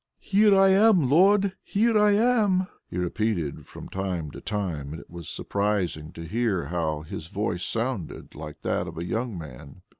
[0.17, 5.11] "Here I am, Lord, here I am!" he repeated from time to time, and it
[5.11, 9.83] was surprising to hear how his voice sounded like that of a young man.